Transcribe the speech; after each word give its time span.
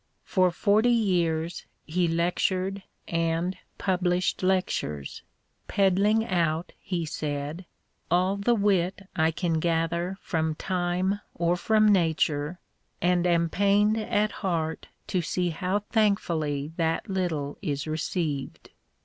For 0.23 0.49
forty 0.49 0.89
years 0.89 1.67
he 1.85 2.07
lectured 2.07 2.81
and 3.07 3.55
pub 3.77 4.01
lished 4.01 4.41
lectures," 4.41 5.21
peddKng 5.69 6.27
out," 6.27 6.71
he 6.79 7.05
said," 7.05 7.65
all 8.09 8.35
the 8.35 8.55
wit 8.55 9.07
I 9.15 9.29
can 9.29 9.59
gather 9.59 10.17
from 10.19 10.55
Time 10.55 11.19
or 11.35 11.55
from 11.55 11.87
Nature, 11.93 12.59
and 12.99 13.27
am 13.27 13.47
pained 13.47 13.95
at 13.97 14.31
heart 14.31 14.87
to 15.05 15.21
see 15.21 15.51
how 15.51 15.77
thankfully 15.91 16.71
that 16.77 17.07
little 17.07 17.59
is 17.61 17.85
received." 17.85 18.71